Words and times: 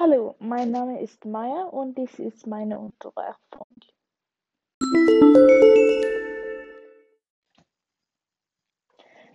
Hallo, 0.00 0.36
mein 0.38 0.70
Name 0.70 1.00
ist 1.00 1.24
Maya 1.24 1.64
und 1.64 1.98
dies 1.98 2.20
ist 2.20 2.46
meine 2.46 2.78
Unterwerfung. 2.78 3.66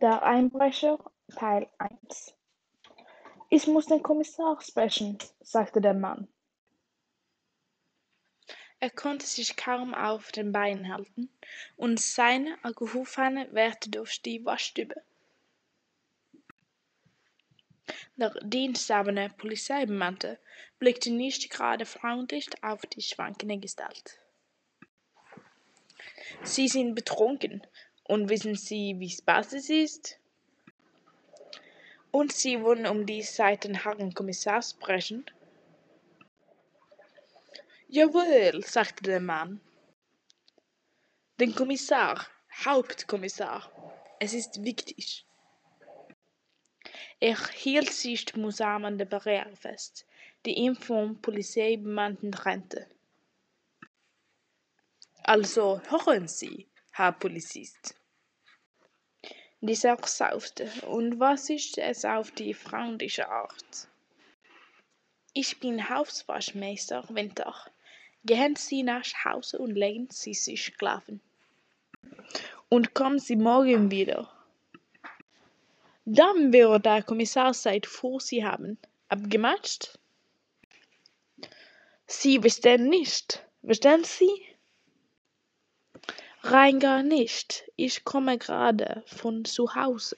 Der 0.00 0.24
Einbrecher 0.24 0.98
Teil 1.36 1.68
1 1.78 2.34
Ich 3.50 3.68
muss 3.68 3.86
den 3.86 4.02
Kommissar 4.02 4.60
sprechen, 4.60 5.18
sagte 5.38 5.80
der 5.80 5.94
Mann. 5.94 6.26
Er 8.80 8.90
konnte 8.90 9.26
sich 9.26 9.56
kaum 9.56 9.94
auf 9.94 10.32
den 10.32 10.50
Beinen 10.50 10.92
halten, 10.92 11.30
und 11.76 12.00
seine 12.00 12.58
Alkoholfahne 12.64 13.46
wehrte 13.52 13.90
durch 13.90 14.22
die 14.22 14.44
Waschstube. 14.44 15.04
Der 18.18 18.30
diensthabende 18.42 19.30
Polizeibeamte 19.38 20.40
blickte 20.80 21.10
nicht 21.10 21.50
gerade 21.50 21.86
freundlich 21.86 22.48
auf 22.62 22.80
die 22.82 23.00
schwankende 23.00 23.58
Gestalt. 23.58 24.18
Sie 26.42 26.66
sind 26.66 26.96
betrunken, 26.96 27.64
und 28.08 28.28
wissen 28.28 28.56
Sie, 28.56 28.96
wie 28.98 29.10
spät 29.10 29.52
es 29.52 29.70
ist? 29.70 30.18
Und 32.10 32.32
Sie 32.32 32.60
wollen 32.62 32.86
um 32.86 33.06
die 33.06 33.22
Zeit 33.22 33.62
den 33.62 33.82
Herrn 33.84 34.14
Kommissar 34.14 34.62
sprechen? 34.62 35.24
Jawohl, 37.86 38.64
sagte 38.64 39.04
der 39.04 39.20
Mann. 39.20 39.60
Den 41.38 41.54
Kommissar, 41.54 42.26
Hauptkommissar. 42.64 43.70
Es 44.18 44.32
ist 44.32 44.64
wichtig. 44.64 45.27
Er 47.20 47.36
hielt 47.50 47.92
sich 47.92 48.36
mühsam 48.36 48.84
an 48.84 48.96
der 48.96 49.06
Barriere 49.06 49.56
fest, 49.56 50.06
die 50.46 50.54
ihn 50.54 50.76
vom 50.76 51.20
Polizeibeamten 51.20 52.30
trennte. 52.30 52.86
Also 55.24 55.80
hören 55.88 56.28
Sie, 56.28 56.68
Herr 56.92 57.12
Polizist. 57.12 57.96
Dieser 59.60 59.98
saufte, 60.06 60.70
und 60.86 61.18
was 61.18 61.50
ist 61.50 61.76
es 61.78 62.04
auf 62.04 62.30
die 62.30 62.54
freundliche 62.54 63.28
Art? 63.28 63.88
Ich 65.34 65.58
bin 65.58 65.90
Hauswaschmeister 65.90 67.04
Winter. 67.08 67.52
Gehen 68.24 68.54
Sie 68.54 68.84
nach 68.84 69.04
Hause 69.24 69.58
und 69.58 69.74
legen 69.74 70.08
Sie 70.10 70.34
sich 70.34 70.66
schlafen. 70.66 71.20
Und 72.68 72.94
kommen 72.94 73.18
Sie 73.18 73.36
morgen 73.36 73.90
wieder. 73.90 74.32
Dann 76.10 76.54
wird 76.54 76.86
der 76.86 77.02
Kommissar 77.02 77.52
Zeit 77.52 77.84
vor 77.84 78.18
Sie 78.18 78.42
haben. 78.42 78.78
Abgemacht? 79.10 79.98
Sie 82.06 82.40
verstehen 82.40 82.88
nicht. 82.88 83.46
Verstehen 83.62 84.04
Sie? 84.04 84.30
Rein 86.40 86.80
gar 86.80 87.02
nicht. 87.02 87.70
Ich 87.76 88.06
komme 88.06 88.38
gerade 88.38 89.02
von 89.04 89.44
zu 89.44 89.74
Hause. 89.74 90.16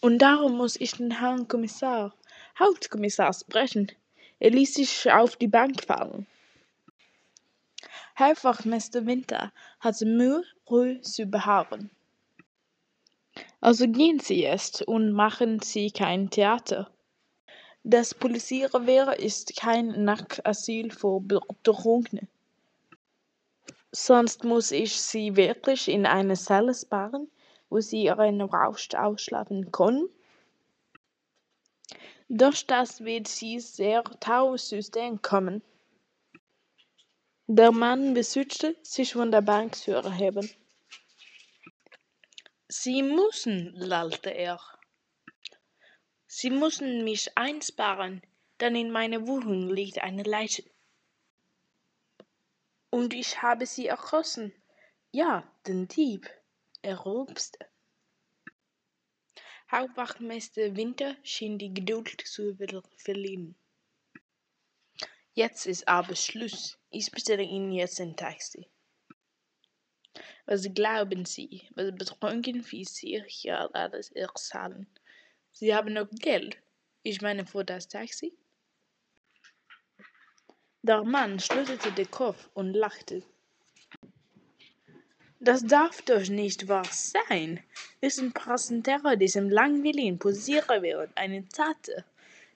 Und 0.00 0.20
darum 0.20 0.56
muss 0.56 0.80
ich 0.80 0.92
den 0.92 1.18
Herrn 1.20 1.46
Kommissar, 1.46 2.14
Hauptkommissar 2.58 3.34
sprechen. 3.34 3.92
Er 4.38 4.52
ließ 4.52 4.72
sich 4.76 5.12
auf 5.12 5.36
die 5.36 5.48
Bank 5.48 5.84
fallen. 5.84 6.26
Herr 8.14 8.34
Wachtmeister 8.42 9.04
Winter 9.04 9.52
hatte 9.78 10.06
Mühe, 10.06 10.42
ruhig 10.70 11.02
zu 11.02 11.26
beharren. 11.26 11.90
Also 13.60 13.86
gehen 13.86 14.20
Sie 14.20 14.42
jetzt 14.42 14.82
und 14.82 15.12
machen 15.12 15.60
Sie 15.60 15.90
kein 15.90 16.30
Theater. 16.30 16.90
Das 17.82 18.14
Polizeirevier 18.14 19.18
ist 19.18 19.56
kein 19.56 20.04
Nachtasyl 20.04 20.90
für 20.90 21.20
Betrunkene. 21.20 22.26
Sonst 23.92 24.44
muss 24.44 24.70
ich 24.70 25.00
Sie 25.00 25.36
wirklich 25.36 25.88
in 25.88 26.06
eine 26.06 26.34
Zelle 26.34 26.74
sparen, 26.74 27.28
wo 27.68 27.80
Sie 27.80 28.04
Ihren 28.04 28.40
Rausch 28.40 28.88
ausschlafen 28.94 29.72
können. 29.72 30.08
Doch 32.28 32.54
das 32.66 33.04
wird 33.04 33.28
Sie 33.28 33.60
sehr 33.60 34.04
stehen 34.82 35.20
kommen. 35.20 35.62
Der 37.46 37.72
Mann 37.72 38.14
besuchte, 38.14 38.76
sich 38.82 39.14
von 39.14 39.32
der 39.32 39.42
Bank 39.42 39.74
zu 39.74 39.90
erheben. 39.90 40.48
Sie 42.82 43.02
müssen, 43.02 43.74
lallte 43.74 44.30
er. 44.30 44.58
Sie 46.26 46.48
müssen 46.48 47.04
mich 47.04 47.36
einsparen, 47.36 48.22
denn 48.58 48.74
in 48.74 48.90
meiner 48.90 49.26
Wohnung 49.26 49.68
liegt 49.68 49.98
eine 49.98 50.22
Leiche. 50.22 50.64
Und 52.88 53.12
ich 53.12 53.42
habe 53.42 53.66
sie 53.66 53.88
erschossen. 53.88 54.54
Ja, 55.12 55.46
den 55.66 55.88
Dieb. 55.88 56.30
Er 56.80 57.04
rülpste. 57.04 57.58
Hauptwachtmeister 59.70 60.74
Winter 60.74 61.18
schien 61.22 61.58
die 61.58 61.74
Geduld 61.74 62.22
zu 62.26 62.56
verlieren. 62.96 63.56
Jetzt 65.34 65.66
ist 65.66 65.86
aber 65.86 66.16
Schluss. 66.16 66.78
Ich 66.88 67.10
bestelle 67.10 67.42
Ihnen 67.42 67.72
jetzt 67.72 68.00
ein 68.00 68.16
Taxi. 68.16 68.70
Was 70.46 70.68
glauben 70.74 71.24
Sie, 71.24 71.62
was 71.74 71.92
betrunken 71.94 72.64
wie 72.70 72.84
Sie 72.84 73.22
hier 73.26 73.74
alles 73.74 74.10
erzählen? 74.10 74.86
Sie 75.52 75.74
haben 75.74 75.94
noch 75.94 76.08
Geld. 76.10 76.56
Ich 77.02 77.20
meine 77.20 77.46
für 77.46 77.64
das 77.64 77.88
Taxi. 77.88 78.32
Der 80.82 81.04
Mann 81.04 81.38
schüttelte 81.38 81.92
den 81.92 82.10
Kopf 82.10 82.48
und 82.54 82.72
lachte. 82.72 83.22
Das 85.38 85.62
darf 85.62 86.02
doch 86.02 86.28
nicht 86.28 86.68
wahr 86.68 86.86
sein. 86.90 87.62
Wessen 88.00 88.32
Präsentator 88.32 89.16
diesem 89.16 89.48
langweiligen 89.48 90.18
Posierer 90.18 90.82
während 90.82 91.16
eine 91.16 91.48
Tat, 91.48 91.90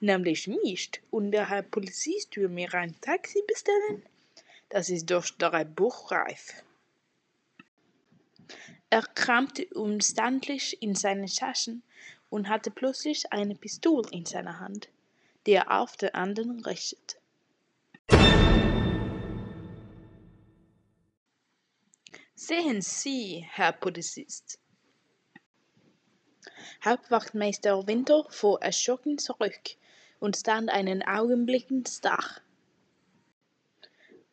nämlich 0.00 0.48
mich, 0.48 0.90
und 1.10 1.30
der 1.30 1.48
Herr 1.48 1.62
Polizist 1.62 2.36
will 2.36 2.48
mir 2.48 2.74
ein 2.74 3.00
Taxi 3.00 3.42
bestellen? 3.46 4.04
Das 4.68 4.88
ist 4.88 5.10
doch 5.10 5.24
drei 5.38 5.64
buchreif. 5.64 6.64
Er 8.90 9.02
kramte 9.02 9.66
umständlich 9.74 10.82
in 10.82 10.94
seinen 10.94 11.26
Taschen 11.26 11.82
und 12.28 12.48
hatte 12.48 12.70
plötzlich 12.70 13.32
eine 13.32 13.54
Pistole 13.54 14.08
in 14.10 14.26
seiner 14.26 14.60
Hand, 14.60 14.88
die 15.46 15.52
er 15.52 15.70
auf 15.80 15.96
den 15.96 16.14
anderen 16.14 16.64
richtete. 16.64 17.16
Sehen 22.34 22.82
Sie, 22.82 23.46
Herr 23.48 23.72
Polizist. 23.72 24.58
Hauptwachtmeister 26.84 27.86
Winter 27.86 28.26
fuhr 28.30 28.60
erschrocken 28.60 29.18
zurück 29.18 29.76
und 30.18 30.36
stand 30.36 30.68
einen 30.70 31.02
Augenblick 31.02 31.68
starr. 31.86 32.40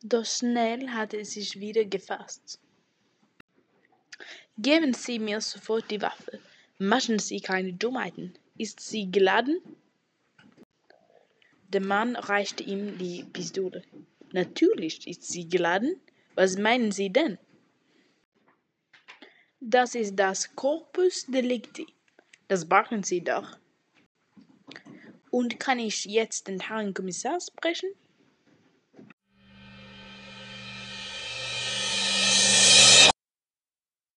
Doch 0.01 0.25
schnell 0.25 0.89
hatte 0.89 1.17
er 1.17 1.25
sich 1.25 1.59
wieder 1.59 1.85
gefasst. 1.85 2.59
Geben 4.57 4.93
Sie 4.93 5.19
mir 5.19 5.41
sofort 5.41 5.89
die 5.91 6.01
Waffe. 6.01 6.39
Machen 6.77 7.19
Sie 7.19 7.41
keine 7.41 7.73
Dummheiten. 7.73 8.33
Ist 8.57 8.81
sie 8.81 9.09
geladen? 9.09 9.61
Der 11.69 11.81
Mann 11.81 12.15
reichte 12.15 12.63
ihm 12.63 12.97
die 12.97 13.23
Pistole. 13.23 13.83
Natürlich 14.31 15.07
ist 15.07 15.23
sie 15.23 15.47
geladen. 15.47 15.99
Was 16.35 16.57
meinen 16.57 16.91
Sie 16.91 17.09
denn? 17.09 17.37
Das 19.59 19.95
ist 19.95 20.15
das 20.15 20.55
Corpus 20.55 21.25
Delicti. 21.27 21.87
Das 22.47 22.67
brauchen 22.67 23.03
Sie 23.03 23.21
doch. 23.21 23.57
Und 25.31 25.59
kann 25.59 25.79
ich 25.79 26.05
jetzt 26.05 26.47
den 26.47 26.59
Herrn 26.59 26.93
Kommissar 26.93 27.39
sprechen? 27.39 27.89